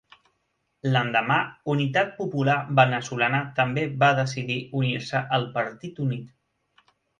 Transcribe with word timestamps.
L'endemà 0.93 1.35
Unitat 1.73 2.09
Popular 2.21 2.55
Veneçolana 2.79 3.43
també 3.61 3.85
va 4.05 4.11
decidir 4.23 4.57
unir-se 4.83 5.25
al 5.39 5.49
Partit 5.61 6.05
Unit. 6.09 6.35